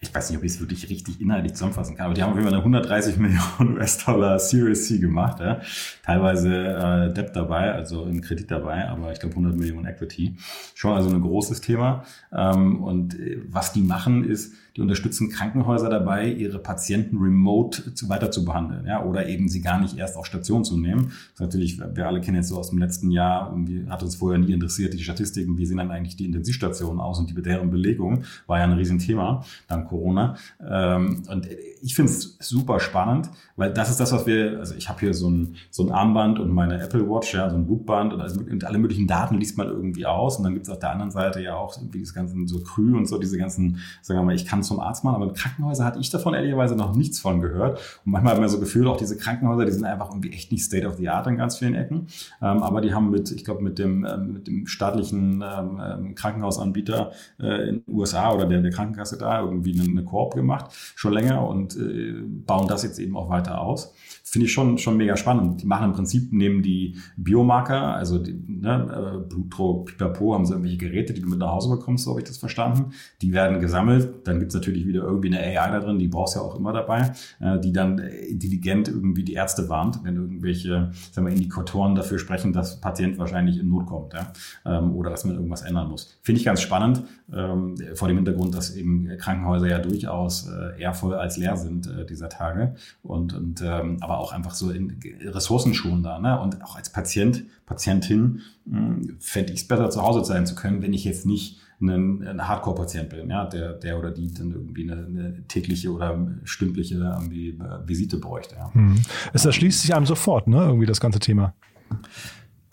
[0.00, 2.36] Ich weiß nicht, ob ich es wirklich richtig inhaltlich zusammenfassen kann, aber die haben auf
[2.36, 5.40] jeden Fall eine 130 Millionen US-Dollar Series C gemacht.
[5.40, 5.60] Ja?
[6.04, 10.36] Teilweise äh, Debt dabei, also im Kredit dabei, aber ich glaube 100 Millionen Equity.
[10.74, 12.04] Schon also ein großes Thema.
[12.32, 18.08] Ähm, und äh, was die machen ist, die unterstützen Krankenhäuser dabei, ihre Patienten remote zu,
[18.08, 21.06] weiter zu behandeln, ja, oder eben sie gar nicht erst auf Station zu nehmen.
[21.06, 24.16] Das ist natürlich, wir alle kennen jetzt so aus dem letzten Jahr, irgendwie hat uns
[24.16, 27.70] vorher nie interessiert, die Statistiken, wie sehen dann eigentlich die Intensivstationen aus und die deren
[27.70, 30.36] Belegung, war ja ein Riesenthema, dank Corona.
[30.66, 31.48] Ähm, und
[31.80, 35.14] ich finde es super spannend, weil das ist das, was wir, also ich habe hier
[35.14, 38.40] so ein, so ein Armband und meine Apple Watch, ja, so ein Bookband und, also,
[38.40, 41.12] und alle möglichen Daten liest man irgendwie aus und dann gibt es auf der anderen
[41.12, 44.34] Seite ja auch wie das ganze so Krü und so diese ganzen, sagen wir mal,
[44.34, 47.40] ich kann zum Arzt machen, aber in Krankenhäusern hatte ich davon ehrlicherweise noch nichts von
[47.40, 47.78] gehört.
[48.04, 50.64] Und manchmal hat man so Gefühl, auch diese Krankenhäuser, die sind einfach irgendwie echt nicht
[50.64, 52.08] State of the Art in ganz vielen Ecken.
[52.42, 56.14] Ähm, aber die haben mit, ich glaube, mit dem, ähm, mit dem staatlichen ähm, ähm
[56.14, 60.72] Krankenhausanbieter äh, in den USA oder der, der Krankenkasse da irgendwie eine, eine Koop gemacht,
[60.96, 63.94] schon länger und äh, bauen das jetzt eben auch weiter aus
[64.26, 65.62] finde ich schon, schon mega spannend.
[65.62, 70.78] Die machen im Prinzip, nehmen die Biomarker, also die, ne, Blutdruck, Pipapo, haben sie irgendwelche
[70.78, 72.92] Geräte, die du mit nach Hause bekommst, so habe ich das verstanden.
[73.20, 76.34] Die werden gesammelt, dann gibt es natürlich wieder irgendwie eine AI da drin, die brauchst
[76.34, 80.90] du ja auch immer dabei, äh, die dann intelligent irgendwie die Ärzte warnt, wenn irgendwelche
[81.12, 84.32] sagen wir, Indikatoren dafür sprechen, dass Patient wahrscheinlich in Not kommt ja?
[84.64, 86.18] ähm, oder dass man irgendwas ändern muss.
[86.22, 90.94] Finde ich ganz spannend, ähm, vor dem Hintergrund, dass eben Krankenhäuser ja durchaus äh, eher
[90.94, 94.98] voll als leer sind äh, dieser Tage und, und ähm, aber auch einfach so in
[95.22, 96.40] ressourcenschonender ne?
[96.40, 100.82] und auch als Patient, Patientin hm, fände ich es besser, zu Hause sein zu können,
[100.82, 105.06] wenn ich jetzt nicht ein, Hardcore-Patient bin, ja, der, der oder die dann irgendwie eine,
[105.06, 108.56] eine tägliche oder stündliche irgendwie äh, Visite bräuchte.
[108.56, 108.70] Ja.
[108.72, 109.02] Mhm.
[109.32, 111.54] Es erschließt sich einem sofort, ne, irgendwie das ganze Thema.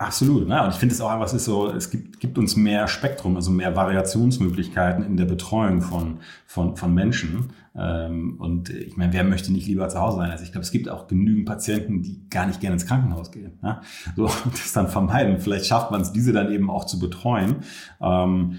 [0.01, 0.63] Absolut, ne?
[0.63, 3.35] und ich finde es auch einfach, es ist so, es gibt, gibt uns mehr Spektrum,
[3.35, 7.51] also mehr Variationsmöglichkeiten in der Betreuung von, von, von Menschen.
[7.75, 10.31] Ähm, und ich meine, wer möchte nicht lieber zu Hause sein?
[10.31, 13.59] Also ich glaube, es gibt auch genügend Patienten, die gar nicht gerne ins Krankenhaus gehen.
[13.61, 13.79] Ne?
[14.15, 15.37] So, das dann vermeiden.
[15.37, 17.57] Vielleicht schafft man es, diese dann eben auch zu betreuen
[18.01, 18.57] ähm,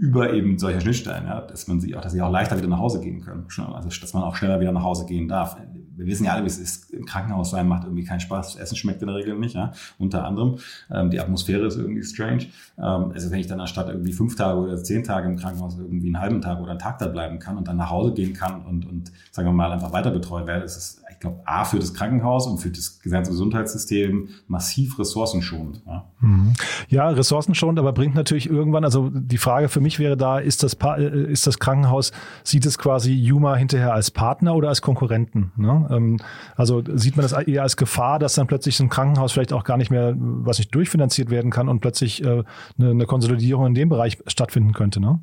[0.00, 1.42] über eben solche Schnittstellen, ja?
[1.42, 3.46] dass man sie auch, dass sie auch leichter wieder nach Hause gehen können.
[3.72, 5.56] Also dass man auch schneller wieder nach Hause gehen darf.
[6.02, 6.90] Wir wissen ja alle, wie es ist.
[6.90, 8.54] Im Krankenhaus sein macht irgendwie keinen Spaß.
[8.54, 9.72] Das Essen schmeckt in der Regel nicht, ja.
[9.98, 10.58] Unter anderem.
[10.90, 12.46] Ähm, die Atmosphäre ist irgendwie strange.
[12.78, 16.06] Ähm, also wenn ich dann anstatt irgendwie fünf Tage oder zehn Tage im Krankenhaus irgendwie
[16.06, 18.62] einen halben Tag oder einen Tag da bleiben kann und dann nach Hause gehen kann,
[18.66, 21.94] und, und sagen wir mal, einfach weiter betreut werde, ist es, glaube, A, für das
[21.94, 25.82] Krankenhaus und für das gesamte Gesundheitssystem massiv ressourcenschonend.
[25.86, 26.52] Ja, mhm.
[26.88, 30.76] ja ressourcenschonend, aber bringt natürlich irgendwann, also die Frage für mich wäre da, ist das,
[30.98, 32.12] äh, ist das Krankenhaus,
[32.44, 35.52] sieht es quasi Juma hinterher als Partner oder als Konkurrenten?
[35.56, 35.88] Ne?
[35.90, 36.16] Ähm,
[36.56, 39.64] also sieht man das eher als Gefahr, dass dann plötzlich so ein Krankenhaus vielleicht auch
[39.64, 42.42] gar nicht mehr, was nicht durchfinanziert werden kann und plötzlich äh,
[42.78, 45.20] eine, eine Konsolidierung in dem Bereich stattfinden könnte, ne?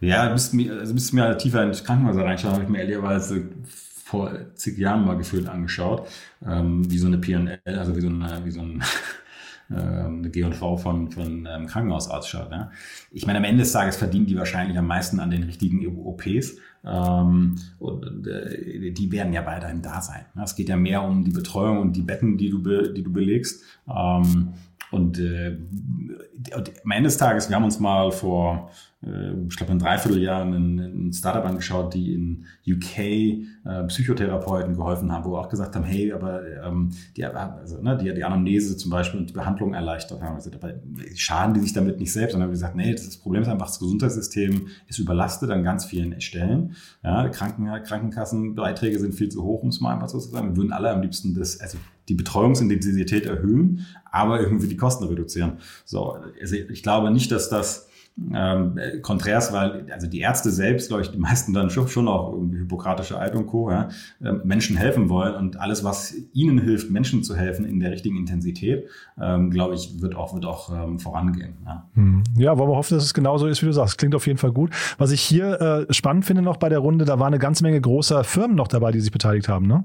[0.00, 3.44] Ja, wir, also müssten wir halt tiefer in die Krankenhäuser reinschauen, habe ich mir ehrlicherweise
[4.12, 6.06] vor zig Jahren mal gefühlt angeschaut,
[6.46, 8.82] ähm, wie so eine PNL, also wie so, eine, wie so ein,
[9.70, 12.52] äh, eine G&V von, von ähm, Krankenhausarzt schaut.
[12.52, 12.70] Ja.
[13.10, 16.58] Ich meine, am Ende des Tages verdienen die wahrscheinlich am meisten an den richtigen OPs.
[16.84, 20.26] Ähm, und äh, die werden ja weiterhin da sein.
[20.44, 23.10] Es geht ja mehr um die Betreuung und die Betten, die du, be, die du
[23.10, 23.62] belegst.
[23.88, 24.52] Ähm,
[24.92, 25.58] und äh,
[26.54, 28.70] am Ende des Tages, wir haben uns mal vor
[29.04, 35.12] äh, ich glaube, in Dreivierteljahr ein, ein Startup angeschaut, die in UK äh, Psychotherapeuten geholfen
[35.12, 38.76] haben, wo wir auch gesagt haben, hey, aber ähm, die, also, ne, die, die Anamnese
[38.76, 40.36] zum Beispiel und die Behandlung erleichtert haben.
[40.36, 40.76] Also, dabei
[41.14, 43.78] schaden die sich damit nicht selbst, sondern haben gesagt, nee, das Problem ist einfach, das
[43.78, 46.74] Gesundheitssystem ist überlastet an ganz vielen Stellen.
[47.02, 50.50] Ja, Kranken, Krankenkassenbeiträge sind viel zu hoch, um es mal einfach so zu sagen.
[50.50, 55.58] Wir würden alle am liebsten das, also die Betreuungsintensität erhöhen, aber irgendwie die Kosten reduzieren.
[55.84, 57.88] So, also ich glaube nicht, dass das
[58.34, 62.32] ähm, konträrs, weil also die Ärzte selbst, glaube ich, die meisten dann schon, schon auch
[62.32, 63.70] irgendwie Hippokratische Eid und Co.
[63.70, 63.88] Ja,
[64.22, 68.16] äh, Menschen helfen wollen und alles, was ihnen hilft, Menschen zu helfen in der richtigen
[68.16, 68.86] Intensität,
[69.20, 71.54] ähm, glaube ich, wird auch wird auch ähm, vorangehen.
[71.64, 71.88] Ja.
[71.94, 72.22] Hm.
[72.36, 73.96] ja, wollen wir hoffen, dass es genauso ist, wie du sagst.
[73.96, 74.70] Klingt auf jeden Fall gut.
[74.98, 77.80] Was ich hier äh, spannend finde noch bei der Runde, da war eine ganze Menge
[77.80, 79.84] großer Firmen noch dabei, die sich beteiligt haben, ne?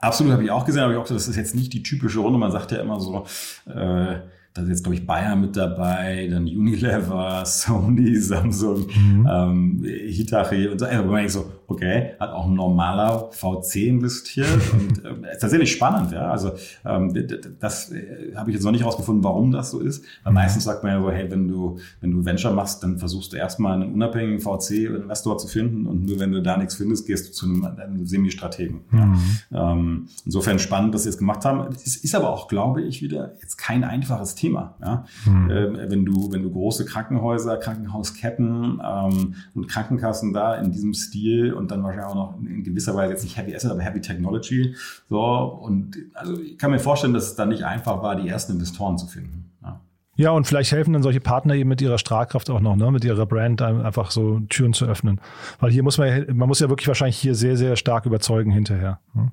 [0.00, 2.20] Absolut, habe ich auch gesehen, aber ich auch gesagt, das ist jetzt nicht die typische
[2.20, 2.38] Runde.
[2.38, 3.26] Man sagt ja immer so,
[3.66, 4.20] äh,
[4.54, 9.28] da ist jetzt, glaube ich, Bayer mit dabei, dann Unilever, Sony, Samsung, mhm.
[9.30, 10.86] ähm, Hitachi und so.
[10.86, 15.72] Also, man denkt so, okay, hat auch ein normaler VC investiert und äh, ist tatsächlich
[15.72, 16.30] spannend, ja.
[16.30, 16.52] Also
[16.84, 17.12] ähm,
[17.58, 20.04] das äh, habe ich jetzt noch nicht rausgefunden, warum das so ist.
[20.22, 20.34] Weil mhm.
[20.34, 23.36] meistens sagt man ja so, hey, wenn du, wenn du Venture machst, dann versuchst du
[23.36, 27.32] erstmal einen unabhängigen VC-Investor zu finden und nur wenn du da nichts findest, gehst du
[27.32, 28.80] zu einem, einem Semi-Strategen.
[28.90, 29.20] Mhm.
[29.50, 29.72] Ja.
[29.72, 31.68] Ähm, insofern spannend, dass sie es gemacht haben.
[31.74, 34.76] Es ist aber auch, glaube ich, wieder jetzt kein einfaches Thema.
[34.80, 35.04] Ja?
[35.24, 35.50] Mhm.
[35.50, 41.52] Ähm, wenn du, wenn du große Krankenhäuser, Krankenhausketten ähm, und Krankenkassen da in diesem Stil
[41.62, 44.74] und dann wahrscheinlich auch noch in gewisser Weise jetzt nicht Heavy Asset, aber Heavy Technology.
[45.08, 48.52] So, und also ich kann mir vorstellen, dass es dann nicht einfach war, die ersten
[48.52, 49.50] Investoren zu finden.
[49.62, 49.80] Ja.
[50.16, 53.04] Ja, und vielleicht helfen dann solche Partner eben mit ihrer Strahlkraft auch noch, ne, mit
[53.04, 55.20] ihrer Brand einfach so Türen zu öffnen.
[55.58, 58.50] Weil hier muss man ja, man muss ja wirklich wahrscheinlich hier sehr, sehr stark überzeugen
[58.50, 59.00] hinterher.
[59.14, 59.32] Ne?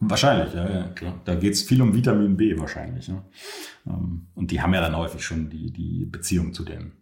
[0.00, 1.20] Wahrscheinlich, ja, ja, klar.
[1.24, 3.08] Da geht es viel um Vitamin B wahrscheinlich.
[3.08, 3.22] Ne?
[4.34, 7.01] Und die haben ja dann häufig schon die, die Beziehung zu den äh,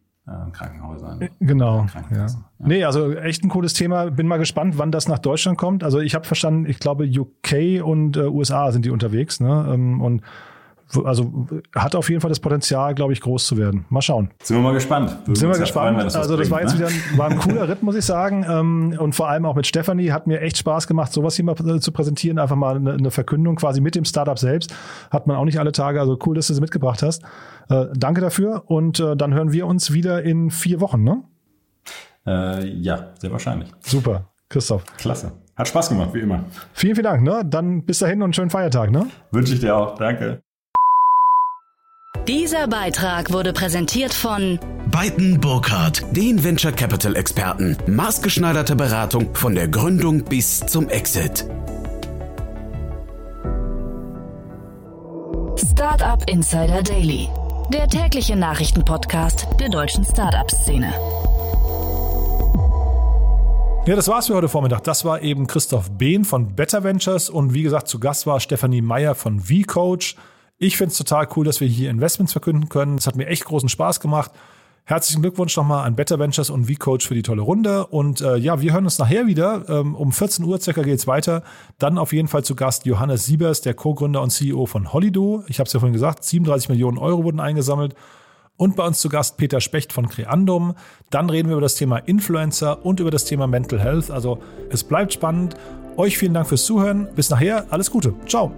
[0.53, 1.21] Krankenhäusern.
[1.21, 1.87] Äh, genau.
[2.11, 2.16] Ja.
[2.16, 2.27] ja.
[2.59, 4.11] Nee, also echt ein cooles Thema.
[4.11, 5.85] Bin mal gespannt, wann das nach Deutschland kommt.
[5.85, 9.40] Also ich habe verstanden, ich glaube UK und äh, USA sind die unterwegs.
[9.40, 9.71] Ne?
[9.73, 10.23] Ähm, und
[11.05, 13.85] also hat auf jeden Fall das Potenzial, glaube ich, groß zu werden.
[13.88, 14.31] Mal schauen.
[14.42, 15.11] Sind wir mal gespannt.
[15.20, 15.96] Würden Sind wir gespannt.
[15.96, 16.78] Freuen, das also das bringt, war jetzt ne?
[16.78, 18.45] wieder ein, war ein cooler Ritt, muss ich sagen.
[18.49, 21.57] Ähm, und vor allem auch mit Stefanie hat mir echt Spaß gemacht, sowas hier mal
[21.80, 22.38] zu präsentieren.
[22.38, 24.74] Einfach mal eine, eine Verkündung quasi mit dem Startup selbst.
[25.11, 26.01] Hat man auch nicht alle Tage.
[26.01, 27.22] Also cool, dass du es mitgebracht hast.
[27.68, 28.64] Äh, danke dafür.
[28.66, 31.22] Und äh, dann hören wir uns wieder in vier Wochen, ne?
[32.26, 33.70] Äh, ja, sehr wahrscheinlich.
[33.80, 34.26] Super.
[34.49, 34.84] Christoph.
[34.97, 35.32] Klasse.
[35.57, 36.45] Hat Spaß gemacht, wie immer.
[36.72, 37.22] Vielen, vielen Dank.
[37.22, 37.43] Ne?
[37.47, 38.91] Dann bis dahin und einen schönen Feiertag.
[38.91, 39.07] Ne?
[39.30, 39.95] Wünsche ich dir auch.
[39.95, 40.43] Danke.
[42.31, 47.76] Dieser Beitrag wurde präsentiert von Beiten Burkhardt, den Venture Capital Experten.
[47.89, 51.45] Maßgeschneiderte Beratung von der Gründung bis zum Exit.
[55.57, 57.28] Startup Insider Daily,
[57.74, 60.95] der tägliche Nachrichtenpodcast der deutschen Startup-Szene.
[63.87, 64.85] Ja, das war's für heute Vormittag.
[64.85, 68.83] Das war eben Christoph Behn von Better Ventures und wie gesagt, zu Gast war Stefanie
[68.83, 70.14] Meyer von V-Coach.
[70.63, 72.99] Ich finde es total cool, dass wir hier Investments verkünden können.
[72.99, 74.31] Es hat mir echt großen Spaß gemacht.
[74.85, 77.87] Herzlichen Glückwunsch nochmal an Better Ventures und V-Coach für die tolle Runde.
[77.87, 79.65] Und äh, ja, wir hören uns nachher wieder.
[79.71, 81.45] Ähm, um 14 Uhr circa geht's weiter.
[81.79, 85.45] Dann auf jeden Fall zu Gast Johannes Siebers, der Co-Gründer und CEO von Holido.
[85.49, 87.95] Ich habe es ja vorhin gesagt, 37 Millionen Euro wurden eingesammelt.
[88.59, 90.75] Und bei uns zu Gast Peter Specht von Creandum.
[91.09, 94.11] Dann reden wir über das Thema Influencer und über das Thema Mental Health.
[94.11, 95.55] Also es bleibt spannend.
[95.97, 97.09] Euch vielen Dank fürs Zuhören.
[97.17, 97.65] Bis nachher.
[97.71, 98.13] Alles Gute.
[98.27, 98.53] Ciao.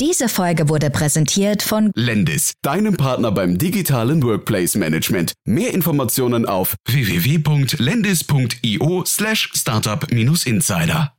[0.00, 5.34] Diese Folge wurde präsentiert von Lendis, deinem Partner beim digitalen Workplace Management.
[5.44, 11.12] Mehr Informationen auf www.lendis.io slash startup-insider.